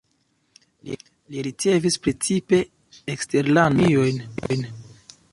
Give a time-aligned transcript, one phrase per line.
[1.33, 2.61] Li ricevis precipe
[3.17, 4.65] eksterlandajn premiojn.